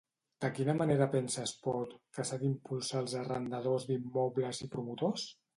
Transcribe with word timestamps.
De 0.45 0.49
quina 0.59 0.73
manera 0.77 1.07
pensa 1.15 1.43
Espot 1.49 1.93
que 2.17 2.25
s'ha 2.29 2.41
d'impulsar 2.45 3.05
als 3.05 3.15
arrendadors 3.23 3.89
d'immobles 3.93 4.67
i 4.69 4.73
promotors? 4.79 5.33